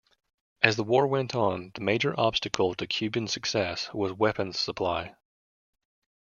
[0.63, 5.13] As the war went on, the major obstacle to Cuban success was weapons supply.